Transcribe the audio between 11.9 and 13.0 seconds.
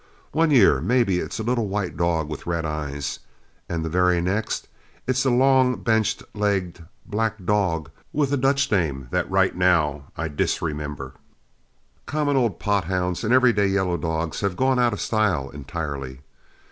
Common old pot